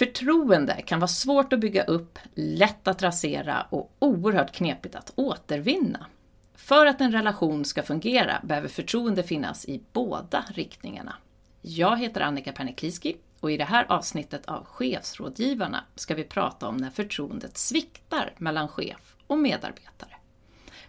[0.00, 6.06] Förtroende kan vara svårt att bygga upp, lätt att rasera och oerhört knepigt att återvinna.
[6.54, 11.14] För att en relation ska fungera behöver förtroende finnas i båda riktningarna.
[11.62, 16.76] Jag heter Annika Pernikliski och i det här avsnittet av Chefsrådgivarna ska vi prata om
[16.76, 20.16] när förtroendet sviktar mellan chef och medarbetare.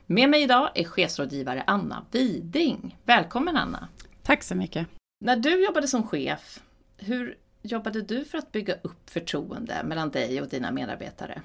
[0.05, 2.97] Med mig idag är chefsrådgivare Anna Widing.
[3.03, 3.87] Välkommen Anna!
[4.23, 4.87] Tack så mycket!
[5.25, 6.59] När du jobbade som chef,
[6.97, 11.41] hur jobbade du för att bygga upp förtroende mellan dig och dina medarbetare?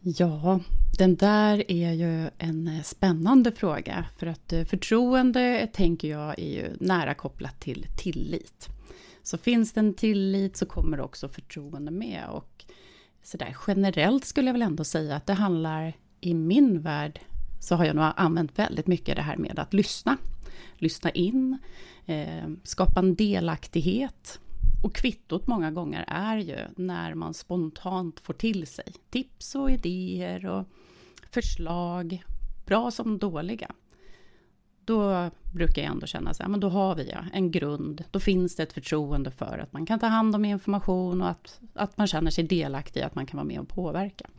[0.00, 0.60] Ja,
[0.98, 4.06] den där är ju en eh, spännande fråga.
[4.18, 8.68] För att eh, förtroende, tänker jag, är ju nära kopplat till tillit.
[9.22, 12.28] Så finns det en tillit så kommer också förtroende med.
[12.28, 12.64] Och
[13.22, 17.20] så där, generellt skulle jag väl ändå säga att det handlar, i min värld,
[17.60, 20.16] så har jag nog använt väldigt mycket det här med att lyssna.
[20.76, 21.58] Lyssna in,
[22.06, 24.40] eh, skapa en delaktighet.
[24.82, 30.46] Och kvittot många gånger är ju när man spontant får till sig tips och idéer
[30.46, 30.64] och
[31.30, 32.24] förslag,
[32.66, 33.70] bra som dåliga.
[34.84, 38.04] Då brukar jag ändå känna så här, men då har vi ja, en grund.
[38.10, 41.60] Då finns det ett förtroende för att man kan ta hand om information och att,
[41.74, 44.30] att man känner sig delaktig, att man kan vara med och påverka.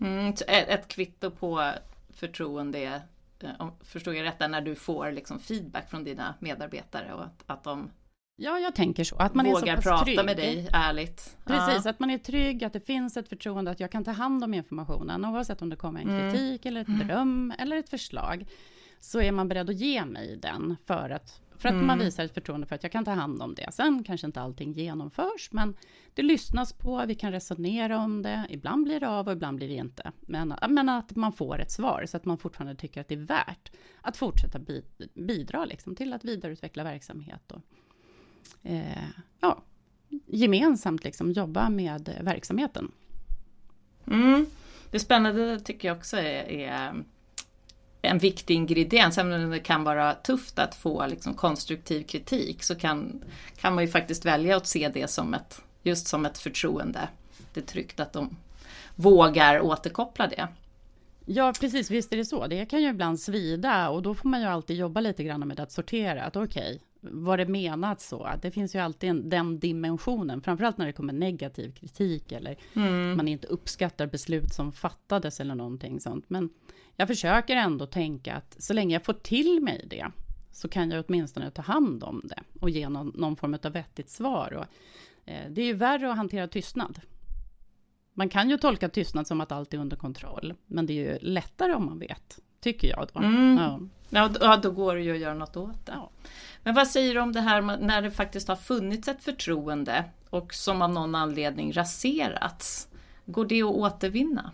[0.00, 1.72] Mm, ett, ett kvitto på
[2.08, 2.92] förtroende eh,
[3.40, 7.64] är, förstår jag rätt, när du får liksom feedback från dina medarbetare och att, att
[7.64, 7.90] de
[8.38, 9.16] Ja, jag tänker så.
[9.16, 10.24] Att man Vågar är så prata trygg.
[10.24, 11.36] med dig ärligt.
[11.44, 11.90] Precis, ja.
[11.90, 14.54] att man är trygg, att det finns ett förtroende, att jag kan ta hand om
[14.54, 15.24] informationen.
[15.24, 16.32] Oavsett om det kommer en Mm.
[16.32, 18.46] kritik, eller ett beröm, eller ett förslag.
[19.00, 21.86] Så är man beredd att ge mig den, för att, för att Mm.
[21.86, 23.72] man visar ett förtroende för att jag kan ta hand om det.
[23.72, 25.74] Sen kanske inte allting genomförs, men
[26.14, 28.46] det lyssnas på, vi kan resonera om det.
[28.50, 30.12] Ibland blir det av och ibland blir det inte.
[30.20, 33.18] Men, men att man får ett svar, så att man fortfarande tycker att det är
[33.26, 34.84] värt att fortsätta bi,
[35.14, 37.52] bidra liksom, till att vidareutveckla verksamhet.
[37.52, 37.60] Och,
[38.62, 39.08] eh,
[39.40, 39.62] ja,
[40.26, 42.92] gemensamt liksom jobba med verksamheten.
[44.06, 44.46] Mm.
[44.90, 47.04] Det spännande tycker jag också är, är
[48.02, 52.74] en viktig ingrediens, även om det kan vara tufft att få liksom konstruktiv kritik så
[52.74, 53.24] kan,
[53.56, 57.08] kan man ju faktiskt välja att se det som ett, just som ett förtroende.
[57.54, 58.36] Det är tryggt att de
[58.94, 60.48] vågar återkoppla det.
[61.24, 62.46] Ja, precis, visst är det så.
[62.46, 65.60] Det kan ju ibland svida och då får man ju alltid jobba lite grann med
[65.60, 66.24] att sortera.
[66.24, 68.30] Att okej, var det menat så?
[68.42, 73.16] Det finns ju alltid en, den dimensionen, framförallt när det kommer negativ kritik eller Mm.
[73.16, 76.24] man inte uppskattar beslut som fattades eller någonting sånt.
[76.30, 76.50] Men
[76.96, 80.06] jag försöker ändå tänka att så länge jag får till mig det
[80.52, 84.10] så kan jag åtminstone ta hand om det och ge någon, någon form av vettigt
[84.10, 84.52] svar.
[84.52, 84.64] Och,
[85.30, 87.00] eh, det är ju värre att hantera tystnad.
[88.14, 91.18] Man kan ju tolka tystnad som att allt är under kontroll, men det är ju
[91.20, 93.08] lättare om man vet, tycker jag.
[93.14, 93.20] Då.
[93.20, 93.58] Mm.
[94.10, 94.28] Ja.
[94.40, 95.92] Ja, då- går det ju att göra något åt det.
[95.92, 96.10] Ja.
[96.66, 100.54] Men vad säger du om det här när det faktiskt har funnits ett förtroende och
[100.54, 102.88] som av någon anledning raserats?
[103.24, 104.52] Går det att återvinna?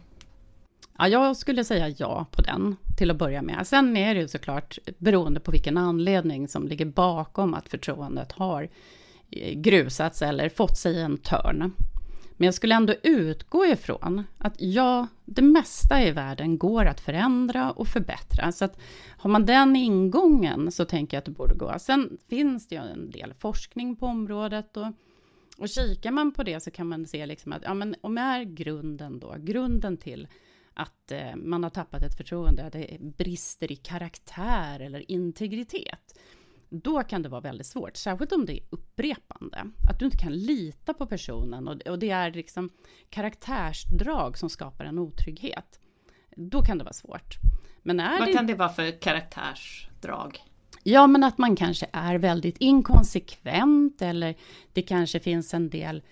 [0.99, 3.67] Ja, jag skulle säga ja på den till att börja med.
[3.67, 8.69] Sen är det ju såklart beroende på vilken anledning som ligger bakom att förtroendet har
[9.31, 11.73] eh, grusats eller fått sig en törn.
[12.43, 17.71] Men jag skulle ändå utgå ifrån att ja, det mesta i världen går att förändra
[17.71, 18.53] och förbättra.
[18.53, 21.75] Så att har man den ingången så tänker jag att det borde gå.
[21.79, 24.87] Sen finns det ju en del forskning på området och,
[25.59, 28.43] och kikar man på det så kan man se liksom att ja, men om är
[28.43, 30.29] grunden då, grunden till
[30.75, 36.19] att eh, man har tappat ett förtroende, att det brister i karaktär eller integritet.
[36.75, 39.65] Då kan det vara väldigt svårt, särskilt om det är upprepande.
[39.91, 42.71] Att du inte kan lita på personen och, och det är liksom
[43.10, 45.81] karaktärsdrag som skapar en otrygghet.
[46.37, 47.37] Då kan det vara svårt.
[47.82, 48.32] Men är Vad det...
[48.32, 50.38] kan det vara för karaktärsdrag?
[50.82, 54.34] Ja, men att man kanske är väldigt inkonsekvent eller
[54.72, 56.03] det kanske finns en del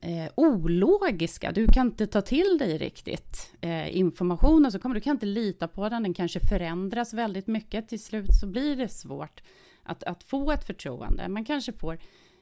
[0.00, 1.52] eh, ologiska.
[1.52, 5.68] Du kan inte ta till dig riktigt eh, informationen, så kommer du kan inte lita
[5.68, 6.02] på den.
[6.02, 7.88] Den kanske förändras väldigt mycket.
[7.88, 9.42] Till slut så blir det svårt
[9.84, 11.28] att, att få ett förtroende.
[11.28, 11.98] Man kanske får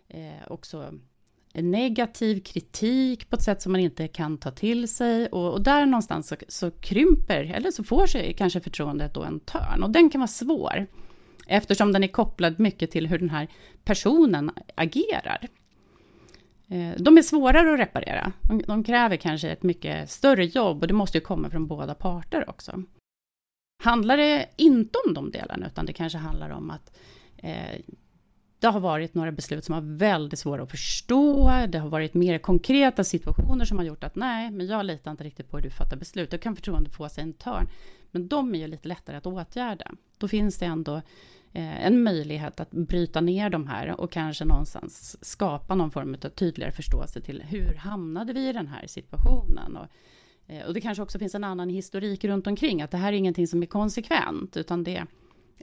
[0.08, 0.94] eh, också
[1.53, 5.27] en negativ kritik på ett sätt som man inte kan ta till sig.
[5.27, 9.41] Och, och där någonstans så, så krymper, eller så får sig kanske förtroendet då en
[9.41, 9.83] törn.
[9.83, 10.86] Och den kan vara svår.
[11.47, 13.48] Eftersom den är kopplad mycket till hur den här
[13.84, 15.48] personen agerar.
[16.68, 18.33] Eh, de är svårare att reparera.
[18.48, 21.94] De, de kräver kanske ett mycket större jobb och det måste ju komma från båda
[21.94, 22.83] parter också.
[23.83, 26.98] Handlar det inte om de delarna, utan det kanske handlar om att
[27.42, 27.80] eh,
[28.62, 31.50] det har varit några beslut som var väldigt svåra att förstå.
[31.68, 35.24] Det har varit mer konkreta situationer som har gjort att nej, men jag litar inte
[35.24, 36.30] riktigt på hur du fattar beslut.
[36.30, 37.68] Då kan förtroende få sig en törn.
[38.10, 39.91] Men de är ju lite lättare att åtgärda.
[40.18, 40.97] Då finns det ändå
[41.53, 46.28] eh, en möjlighet att bryta ner de här och kanske någonstans skapa någon form av
[46.28, 49.77] tydligare förståelse till hur hamnade vi i den här situationen?
[49.77, 49.86] Och,
[50.53, 53.16] eh, och det kanske också finns en annan historik runt omkring, att det här är
[53.16, 55.06] ingenting som är konsekvent, utan det är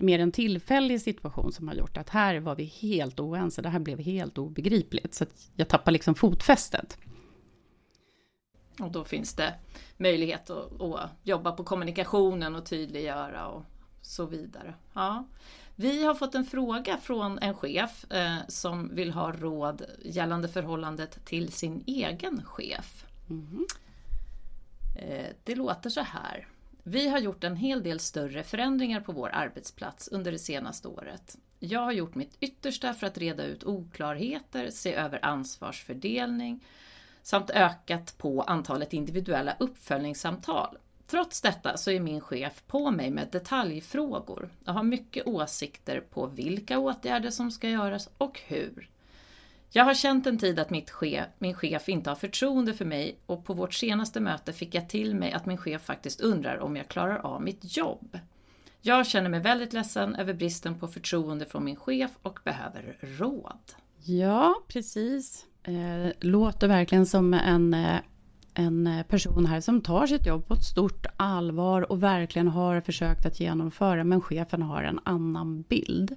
[0.01, 3.79] mer en tillfällig situation som har gjort att här var vi helt oense, det här
[3.79, 6.97] blev helt obegripligt, så att jag tappar liksom fotfästet.
[8.79, 9.53] Och då finns det
[9.97, 13.63] möjlighet att, att, jobba på kommunikationen och tydliggöra och
[14.01, 14.73] så vidare.
[14.93, 15.27] Ja.
[15.75, 21.25] Vi har fått en fråga från en chef eh, som vill ha råd gällande förhållandet
[21.25, 23.05] till sin egen chef.
[23.29, 23.65] Mm.
[24.95, 26.47] Eh, det låter så här.
[26.91, 31.37] Vi har gjort en hel del större förändringar på vår arbetsplats under det senaste året.
[31.59, 36.63] Jag har gjort mitt yttersta för att reda ut oklarheter, se över ansvarsfördelning
[37.21, 40.77] samt ökat på antalet individuella uppföljningssamtal.
[41.07, 44.49] Trots detta så är min chef på mig med detaljfrågor.
[44.65, 48.89] och har mycket åsikter på vilka åtgärder som ska göras och hur.
[49.71, 53.19] Jag har känt en tid att mitt chef, min chef inte har förtroende för mig
[53.25, 56.75] och på vårt senaste möte fick jag till mig att min chef faktiskt undrar om
[56.75, 58.19] jag klarar av mitt jobb.
[58.81, 63.73] Jag känner mig väldigt ledsen över bristen på förtroende från min chef och behöver råd.
[64.03, 65.45] Ja, precis.
[65.63, 67.99] Eh, låter verkligen som en, eh,
[68.53, 73.25] en person här som tar sitt jobb på ett stort allvar och verkligen har försökt
[73.25, 76.15] att genomföra, men chefen har en annan bild.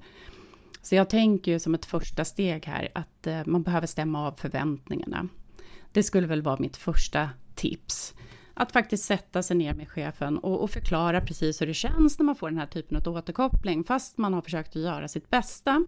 [0.82, 4.32] Så jag tänker ju som ett första steg här att eh, man behöver stämma av
[4.32, 5.28] förväntningarna.
[5.92, 8.14] Det skulle väl vara mitt första tips.
[8.54, 12.24] Att faktiskt sätta sig ner med chefen och, och, förklara precis hur det känns när
[12.24, 15.84] man får den här typen av återkoppling, fast man har försökt att göra sitt bästa.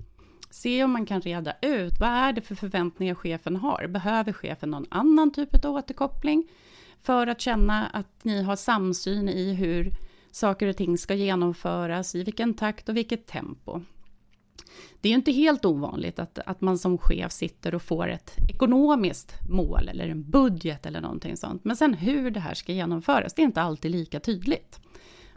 [0.51, 3.87] Se om man kan reda ut, vad är det för förväntningar chefen har?
[3.87, 6.49] Behöver chefen någon annan typ av återkoppling?
[7.03, 9.91] För att känna att ni har samsyn i hur
[10.31, 13.81] saker och ting ska genomföras, i vilken takt och vilket tempo.
[15.01, 18.37] Det är ju inte helt ovanligt att, att man som chef sitter och får ett
[18.51, 21.65] ekonomiskt mål eller en budget eller någonting sånt.
[21.65, 24.81] Men sen hur det här ska genomföras, det är inte alltid lika tydligt.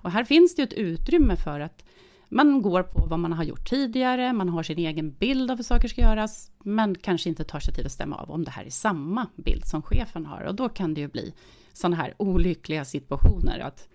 [0.01, 1.83] Och här finns det ju ett utrymme för att
[2.29, 5.63] man går på vad man har gjort tidigare, man har sin egen bild av hur
[5.63, 8.65] saker ska göras, men kanske inte tar sig tid att stämma av om det här
[8.65, 10.41] är samma bild som chefen har.
[10.41, 11.33] Och då kan det ju bli
[11.73, 13.87] sådana här olyckliga situationer, att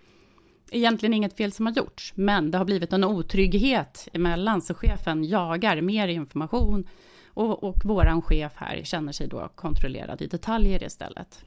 [0.71, 5.23] egentligen inget fel som har gjorts, men det har blivit en otrygghet emellan, så chefen
[5.23, 6.87] jagar mer information
[7.27, 11.45] och, och våran chef här känner sig då kontrollerad i detaljer istället.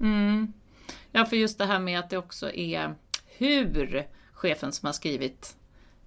[0.00, 0.52] Mm.
[1.12, 2.94] Ja, för just det här med att det också är
[3.38, 5.56] hur chefen som har skrivit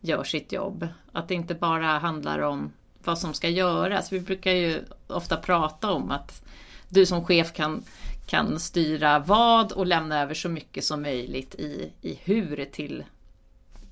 [0.02, 0.88] gör sitt jobb.
[1.12, 2.72] Att det inte bara handlar om
[3.04, 4.12] vad som ska göras.
[4.12, 6.44] Vi brukar ju ofta prata om att
[6.90, 7.84] du som chef kan,
[8.26, 13.04] kan styra vad och lämna över så mycket som möjligt i, i hur till,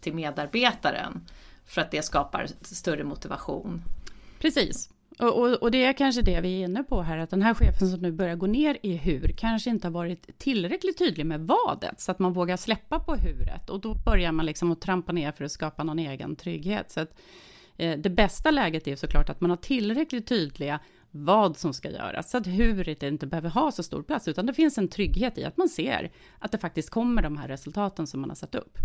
[0.01, 1.27] till medarbetaren.
[1.65, 3.81] För att det skapar större motivation.
[4.39, 4.89] Precis.
[5.19, 7.53] Och, och, och, det är kanske det vi är inne på här, att den här
[7.53, 11.41] chefen som nu börjar gå ner i hur, kanske inte har varit tillräckligt tydlig med
[11.41, 13.69] vadet, så att man vågar släppa på huret.
[13.69, 16.91] Och då börjar man liksom att trampa ner för att skapa någon egen trygghet.
[16.91, 17.19] Så att,
[17.77, 20.79] eh, det bästa läget är såklart att man har tillräckligt tydliga
[21.15, 24.53] vad som ska göras, så att huret inte behöver ha så stor plats, utan det
[24.53, 28.21] finns en trygghet i att man ser att det faktiskt kommer de här resultaten som
[28.21, 28.77] man har satt upp.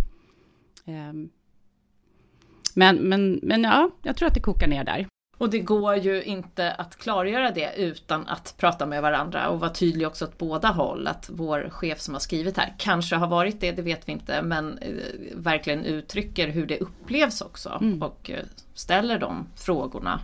[0.85, 1.13] Eh,
[2.75, 5.07] men, men, men ja, jag tror att det kokar ner där.
[5.39, 9.71] Och det går ju inte att klargöra det utan att prata med varandra och vara
[9.71, 11.07] tydlig också åt båda håll.
[11.07, 14.43] Att vår chef som har skrivit här kanske har varit det, det vet vi inte,
[14.43, 14.91] men eh,
[15.35, 18.03] verkligen uttrycker hur det upplevs också mm.
[18.03, 20.21] och eh, ställer de frågorna.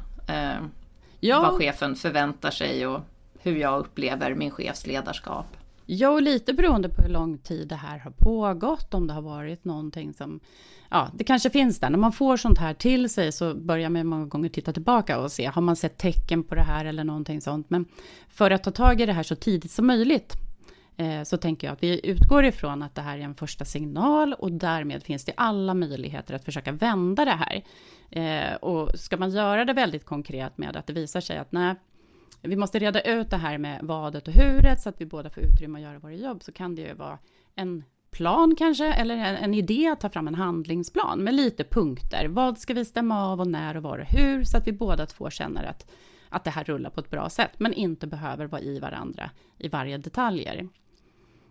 [1.21, 1.41] Ja.
[1.41, 3.01] Vad chefen förväntar sig och
[3.39, 5.47] hur jag upplever min chefs ledarskap.
[5.87, 9.23] Ja, och lite beroende på hur lång tid det här har pågått, om det har
[9.23, 10.41] varit någonting som...
[10.91, 11.91] Ja, det kanske finns där.
[11.91, 15.33] När man får sånt här till sig så börjar man många gånger titta tillbaka och
[15.33, 17.71] se, har man sett tecken på det här eller någonting sånt?
[17.71, 17.87] Men
[18.29, 20.46] för att ta tag i det här så tidigt som möjligt
[20.97, 24.33] Eh, så tänker jag att vi utgår ifrån att det här är en första signal
[24.33, 27.63] och därmed finns det alla möjligheter att försöka vända det här.
[28.11, 31.75] Eh, och ska man göra det väldigt konkret med att det visar sig att nej,
[32.43, 35.43] vi måste reda ut det här med vadet och huret så att vi båda får
[35.43, 37.19] utrymme att göra våra jobb, så kan det ju vara
[37.55, 42.29] en plan kanske, eller en, en, idé att ta fram en handlingsplan med lite punkter.
[42.29, 45.07] Vad ska vi stämma av och när och var och hur, så att vi båda
[45.07, 45.91] två känner att,
[46.29, 49.69] att det här rullar på ett bra sätt, men inte behöver vara i varandra i
[49.69, 50.69] varje detaljer.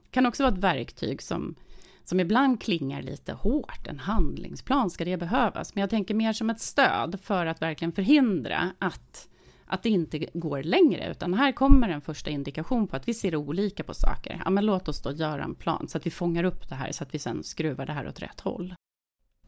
[0.05, 1.55] Det kan också vara ett verktyg som,
[2.03, 3.87] som ibland klingar lite hårt.
[3.87, 5.75] En handlingsplan, ska det behövas?
[5.75, 9.27] Men jag tänker mer som ett stöd för att verkligen förhindra att
[9.67, 13.35] att det inte går längre, utan här kommer en första indikation på att vi ser
[13.35, 14.41] olika på saker.
[14.45, 16.91] Ja, men låt oss då göra en plan så att vi fångar upp det här
[16.91, 18.75] så att vi sen skruvar det här åt rätt håll.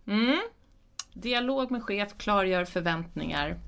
[0.08, 0.40] Mm.
[1.14, 3.60] dialog med chef, klargör förväntningar.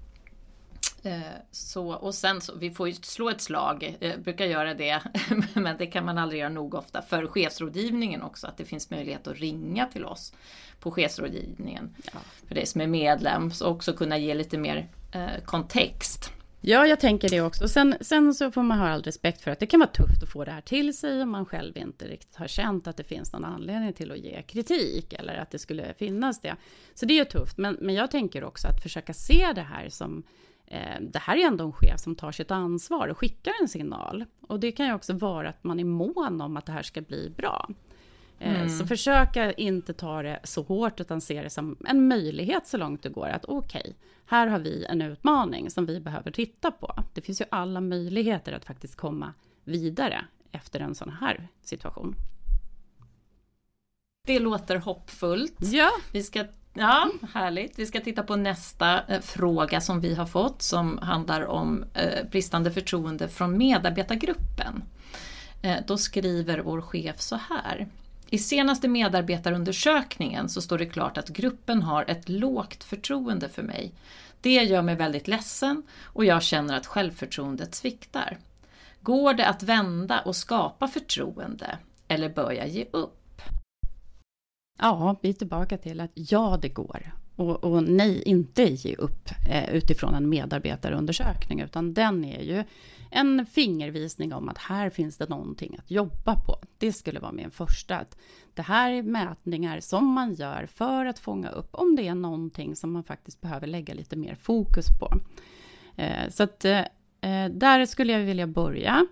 [1.03, 1.20] Eh,
[1.51, 5.01] så, och sen så, vi får ju slå ett slag, jag eh, brukar göra det,
[5.53, 9.27] men det kan man aldrig göra nog ofta, för chefsrådgivningen också, att det finns möjlighet
[9.27, 10.34] att ringa till oss
[10.79, 11.96] på chefsrådgivningen.
[12.13, 12.20] Ja.
[12.48, 16.32] För dig som är medlem, så också kunna ge lite mer eh, kontext.
[16.62, 17.68] Ja, jag tänker det också.
[17.68, 20.29] Sen, sen så får man ha all respekt för att det kan vara tufft att
[20.29, 23.34] få det här till sig om man själv inte riktigt har känt att det finns
[23.34, 26.56] någon anledning till att ge kritik eller att det skulle finnas det.
[26.94, 29.89] Så det är ju tufft, men, men jag tänker också att försöka se det här
[29.89, 30.24] som
[31.02, 34.26] det här är ändå en chef som tar sitt ansvar och skickar en signal.
[34.42, 37.02] Och det kan ju också vara att man är mån om att det här ska
[37.02, 37.70] bli bra.
[38.40, 38.70] Eh, mm.
[38.70, 43.04] Så försöka inte ta det så hårt, utan se det som en möjlighet så långt
[43.04, 43.28] det går.
[43.28, 43.94] Att okej, okay,
[44.26, 47.04] här har vi en utmaning som vi behöver titta på.
[47.14, 49.34] Det finns ju alla möjligheter att faktiskt komma
[49.64, 52.16] vidare efter en sån här situation.
[54.28, 55.56] Det låter hoppfullt.
[55.60, 55.90] Ja.
[56.14, 56.46] Vi ska,
[56.80, 57.80] ja, härligt.
[57.80, 62.30] Vi ska titta på nästa eh, fråga som vi har fått som handlar om eh,
[62.32, 64.84] bristande förtroende från medarbetargruppen.
[65.62, 67.88] Eh, då skriver vår chef så här.
[68.30, 73.94] I senaste medarbetarundersökningen så står det klart att gruppen har ett lågt förtroende för mig.
[74.42, 78.38] Det gör mig väldigt ledsen och jag känner att självförtroendet sviktar.
[79.02, 83.19] Går det att vända och skapa förtroende eller bör jag ge upp?
[84.80, 87.12] Ja, vi är tillbaka till att ja, det går.
[87.36, 92.64] Och, och nej, inte ge upp eh, utifrån en medarbetarundersökning, utan den är ju
[93.12, 96.60] en fingervisning om att här finns det någonting att jobba på.
[96.78, 97.98] Det skulle vara min första.
[97.98, 98.18] Att
[98.54, 102.76] det här är mätningar som man gör för att fånga upp om det är någonting
[102.76, 105.14] som man faktiskt behöver lägga lite mer fokus på.
[105.96, 106.80] Eh, så att eh,
[107.22, 109.08] eh där skulle jag vilja börja.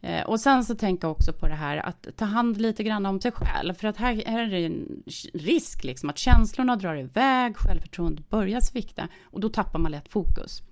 [0.00, 3.20] Eh, och sen så tänka också på det här att ta hand lite grann om
[3.20, 3.74] sig själv.
[3.74, 5.02] För att här, här är det en
[5.34, 10.62] risk liksom att känslorna drar iväg, självförtroendet börjar svikta och då tappar man lätt fokus.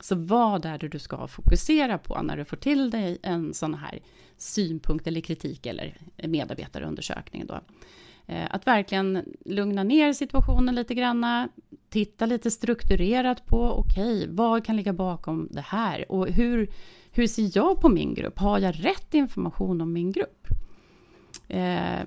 [0.00, 3.74] Så vad är det du ska fokusera på när du får till dig en sån
[3.74, 3.98] här
[4.36, 7.60] synpunkt eller kritik eller medarbetarundersökning då?
[8.26, 11.48] Eh, att verkligen lugna ner situationen lite granna,
[11.88, 16.12] titta lite strukturerat på, okej, okay, vad kan ligga bakom det här?
[16.12, 16.70] Och hur,
[17.14, 18.38] hur ser jag på min grupp?
[18.38, 20.46] Har jag rätt information om min grupp?
[21.48, 22.00] Eh,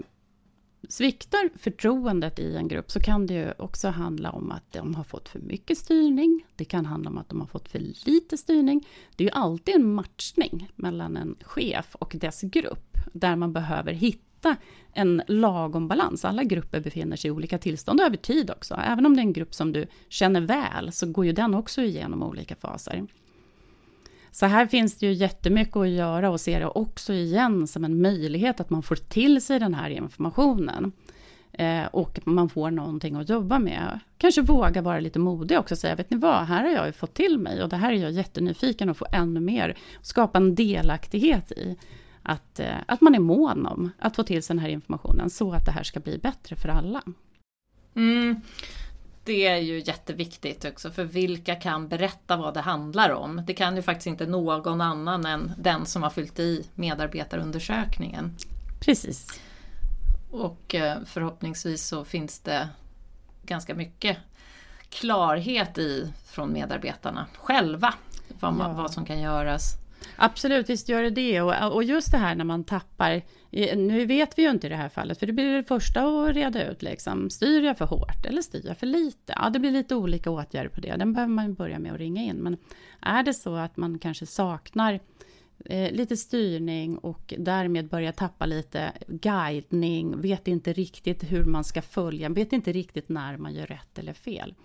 [0.89, 5.03] Sviktar förtroendet i en grupp så kan det ju också handla om att de har
[5.03, 6.45] fått för mycket styrning.
[6.55, 8.87] Det kan handla om att de har fått för lite styrning.
[9.15, 13.93] Det är ju alltid en matchning mellan en chef och dess grupp där man behöver
[13.93, 14.55] hitta
[14.93, 16.25] en lagom balans.
[16.25, 18.75] Alla grupper befinner sig i olika tillstånd över tid också.
[18.75, 21.81] Även om det är en grupp som du känner väl så går ju den också
[21.81, 23.07] igenom olika faser.
[24.31, 28.01] Så här finns det ju jättemycket att göra och se det också igen som en
[28.01, 30.91] möjlighet att man får till sig den här informationen.
[31.53, 33.99] Eh, och man får någonting att jobba med.
[34.17, 36.91] Kanske våga vara lite modig också och säga, vet ni vad, här har jag ju
[36.91, 39.77] fått till mig och det här är jag jättenyfiken att få ännu mer.
[40.01, 41.77] Skapa en delaktighet i
[42.23, 45.51] att, eh, att man är mån om att få till sig den här informationen så
[45.51, 47.01] att det här ska bli bättre för alla.
[47.95, 48.41] Mm.
[49.27, 53.41] Det är ju jätteviktigt också, för vilka kan berätta vad det handlar om?
[53.47, 58.35] Det kan ju faktiskt inte någon annan än den som har fyllt i medarbetarundersökningen.
[58.79, 59.39] Precis.
[60.31, 62.69] Och eh, förhoppningsvis så finns det
[63.43, 64.17] ganska mycket
[64.89, 67.93] klarhet i från medarbetarna själva,
[68.39, 68.81] vad, man, ja.
[68.81, 69.73] vad som kan göras.
[70.15, 71.41] Absolut, visst gör det det.
[71.41, 73.21] Och, och just det här när man tappar,
[73.75, 76.35] nu vet vi ju inte i det här fallet, för det blir det första att
[76.35, 79.33] reda ut, liksom, styr jag för hårt eller styr jag för lite?
[79.35, 82.23] Ja, det blir lite olika åtgärder på det, den behöver man börja med att ringa
[82.23, 82.35] in.
[82.35, 82.57] Men
[83.01, 84.99] är det så att man kanske saknar
[85.65, 91.81] eh, lite styrning och därmed börjar tappa lite guidning, vet inte riktigt hur man ska
[91.81, 94.55] följa, vet inte riktigt när man gör rätt eller fel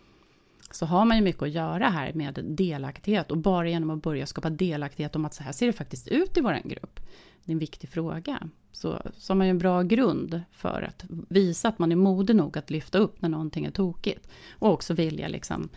[0.71, 4.27] så har man ju mycket att göra här med delaktighet och bara genom att börja
[4.27, 7.01] skapa delaktighet om att så här ser det faktiskt ut i vår grupp.
[7.45, 8.49] Det är en viktig fråga.
[8.73, 12.37] Så, så har man ju en bra grund för att visa att man är modig
[12.37, 14.29] nog att lyfta upp när någonting är tokigt.
[14.51, 15.69] Och också vilja liksom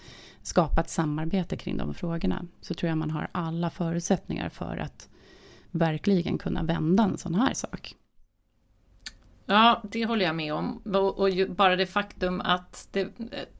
[0.42, 2.46] skapa ett samarbete kring de frågorna.
[2.62, 5.10] Så tror jag man har alla förutsättningar för att
[5.72, 7.96] verkligen kunna vända en sån här sak.
[9.46, 10.78] Ja, det håller jag med om.
[10.78, 13.08] Och, och bara det faktum att det,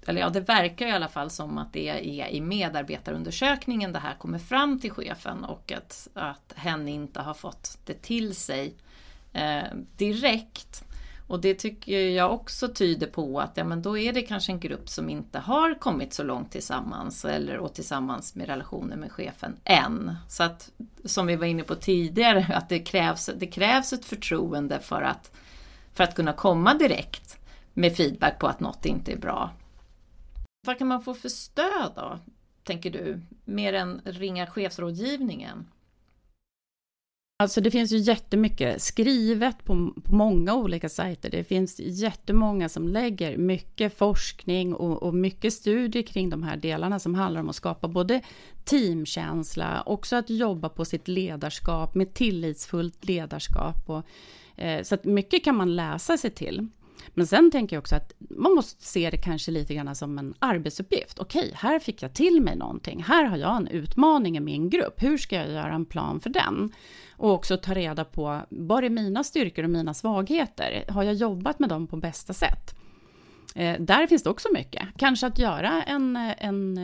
[0.06, 4.16] eller ja, det verkar i alla fall som att det är i medarbetarundersökningen det här
[4.16, 8.74] kommer fram till chefen och att, att hen inte har fått det till sig
[9.34, 9.64] eh,
[9.98, 10.84] direkt.
[11.28, 14.60] Och det tycker jag också tyder på att ja, men då är det kanske en
[14.60, 19.58] grupp som inte har kommit så långt tillsammans eller och tillsammans med relationen med chefen
[19.64, 20.16] än.
[20.30, 20.72] Så att
[21.06, 25.32] som vi var inne på tidigare, att det krävs, det krävs ett förtroende för att
[25.96, 27.40] för att kunna komma direkt
[27.74, 29.50] med feedback på att något inte är bra.
[30.68, 32.20] Vad kan man få för stöd då,
[32.64, 35.68] tänker du, mer än ringa chefsrådgivningen?
[37.40, 41.30] Alltså det finns ju jättemycket skrivet på, på många olika sajter.
[41.30, 47.00] Det finns jättemånga som lägger mycket forskning och, och, mycket studier kring de här delarna
[47.00, 48.22] som handlar om att skapa både
[48.64, 53.90] teamkänsla, också att jobba på sitt ledarskap med tillitsfullt ledarskap.
[53.90, 54.04] Och,
[54.58, 56.68] Eh, så att mycket kan man läsa sig till.
[57.14, 60.34] Men sen tänker jag också att man måste se det kanske lite grann som en
[60.40, 61.20] arbetsuppgift.
[61.20, 63.04] Okej, här fick jag till mig någonting.
[63.04, 65.04] Här har jag en utmaning i min grupp.
[65.04, 66.72] Hur ska jag göra en plan för den?
[67.18, 70.86] Och också ta reda på, var är mina styrkor och mina svagheter?
[70.90, 72.76] Har jag jobbat med dem på bästa sätt?
[73.56, 74.88] Eh, där finns det också mycket.
[74.98, 76.78] Kanske att göra en, en,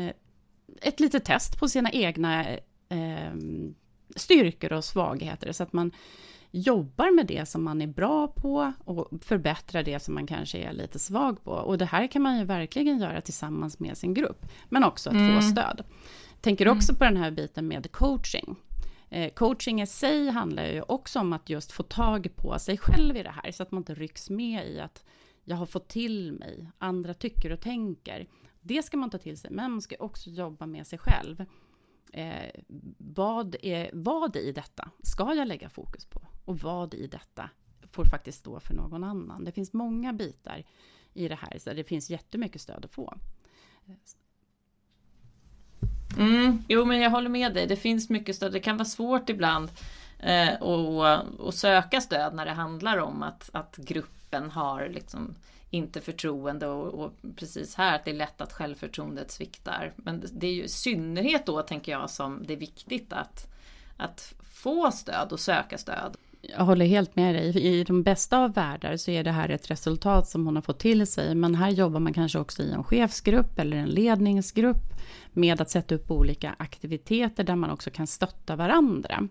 [0.81, 2.49] ett litet test på sina egna
[2.89, 3.33] eh,
[4.15, 5.91] styrkor och svagheter, så att man
[6.51, 10.73] jobbar med det som man är bra på och förbättrar det som man kanske är
[10.73, 11.51] lite svag på.
[11.51, 15.15] Och det här kan man ju verkligen göra tillsammans med sin grupp, men också att
[15.15, 15.41] mm.
[15.41, 15.83] få stöd.
[16.41, 16.77] Tänker mm.
[16.77, 18.55] också på den här biten med coaching.
[19.09, 23.17] Eh, coaching i sig handlar ju också om att just få tag på sig själv
[23.17, 25.03] i det här, så att man inte rycks med i att
[25.43, 28.27] jag har fått till mig, andra tycker och tänker.
[28.61, 31.45] Det ska man ta till sig, men man ska också jobba med sig själv.
[32.13, 32.51] Eh,
[32.97, 36.21] vad, är, vad i detta ska jag lägga fokus på?
[36.45, 37.49] Och vad i detta
[37.91, 39.43] får faktiskt stå för någon annan?
[39.43, 40.63] Det finns många bitar
[41.13, 43.13] i det här, så det finns jättemycket stöd att få.
[46.17, 47.67] Mm, jo, men jag håller med dig.
[47.67, 48.51] Det finns mycket stöd.
[48.51, 49.71] Det kan vara svårt ibland
[50.19, 55.35] eh, att, söka stöd när det handlar om att, att gruppen har liksom
[55.71, 59.93] inte förtroende och, och, precis här att det är lätt att självförtroendet sviktar.
[59.95, 63.47] Men det är ju i synnerhet då tänker jag som det är viktigt att,
[63.97, 66.17] att få stöd och söka stöd.
[66.41, 67.57] Jag håller helt med dig.
[67.57, 70.79] I de bästa av världar så är det här ett resultat som hon har fått
[70.79, 71.35] till sig.
[71.35, 74.93] Men här jobbar man kanske också i en chefsgrupp eller en ledningsgrupp
[75.33, 79.27] med att sätta upp olika aktiviteter där man också kan stötta varandra.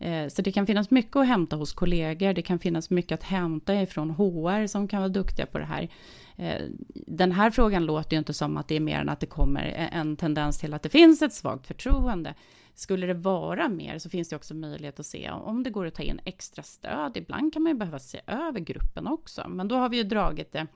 [0.00, 3.22] Eh, så det kan finnas mycket att hämta hos kollegor, det kan finnas mycket att
[3.22, 5.88] hämta ifrån HR som kan vara duktiga på det här.
[6.36, 9.26] Eh, den här frågan låter ju inte som att det är mer än att det
[9.26, 12.34] kommer e- en tendens till att det finns ett svagt förtroende.
[12.74, 15.94] Skulle det vara mer så finns det också möjlighet att se om det går att
[15.94, 17.16] ta in extra stöd.
[17.16, 20.52] Ibland kan man ju behöva se över gruppen också, men då har vi ju dragit
[20.52, 20.66] det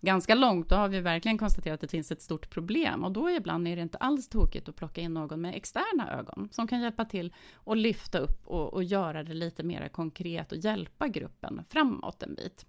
[0.00, 3.04] ganska långt, då har vi verkligen konstaterat att det finns ett stort problem.
[3.04, 6.48] Och då ibland är det inte alls tokigt att plocka in någon med externa ögon
[6.52, 10.58] som kan hjälpa till och lyfta upp och, och göra det lite mer konkret och
[10.58, 12.66] hjälpa gruppen framåt en bit.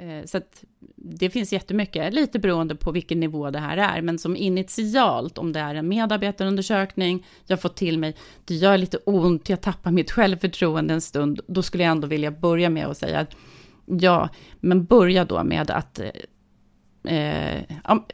[0.00, 0.64] Eh, så att
[0.96, 5.52] det finns jättemycket, lite beroende på vilken nivå det här är, men som initialt, om
[5.52, 10.10] det är en medarbetarundersökning, jag får till mig, det gör lite ont, jag tappar mitt
[10.10, 13.36] självförtroende en stund, då skulle jag ändå vilja börja med att säga att
[13.98, 14.28] Ja,
[14.60, 17.62] men börja då med att eh, eh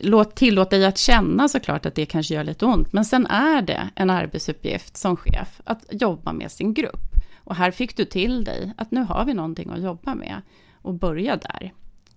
[0.01, 2.93] låt, tillåt dig att känna såklart att det kanske gör lite ont.
[2.93, 7.07] Men sen är det en arbetsuppgift som chef att jobba med sin grupp.
[7.37, 10.43] Och här fick du till dig att nu har vi någonting att jobba med.
[10.83, 11.73] Och börja där.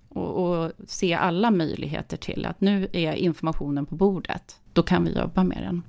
[0.10, 4.60] Och, och se alla möjligheter till att nu är informationen på bordet.
[4.74, 5.84] Då kan vi jobba med den.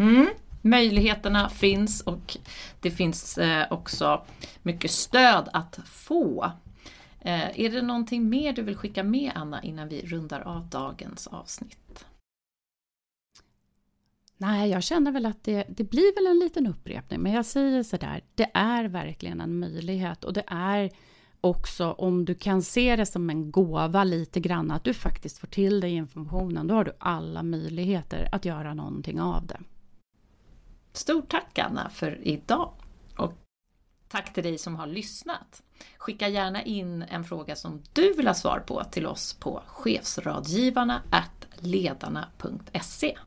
[0.00, 0.26] Mm.
[0.62, 2.36] Möjligheterna finns och
[2.80, 4.24] det finns eh, också
[4.62, 6.52] mycket stöd att få.
[7.20, 11.26] Eh, är det någonting mer du vill skicka med Anna innan vi rundar av dagens
[11.26, 12.04] avsnitt?
[14.36, 17.82] Nej, jag känner väl att det, det blir väl en liten upprepning, men jag säger
[17.82, 20.90] sådär, det är verkligen en möjlighet och det är
[21.40, 25.46] också om du kan se det som en gåva lite grann, att du faktiskt får
[25.46, 29.58] till dig informationen, då har du alla möjligheter att göra någonting av det.
[30.92, 32.72] Stort tack Anna för idag!
[33.16, 33.32] Och
[34.08, 35.62] tack till dig som har lyssnat!
[35.98, 41.02] Skicka gärna in en fråga som du vill ha svar på till oss på chefsradgivarna
[41.60, 43.18] ledarna.se